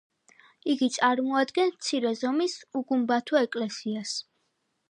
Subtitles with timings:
[0.73, 4.19] იგი წარმოადგენს მცირე ზომის უგუმბათო ეკლესიას.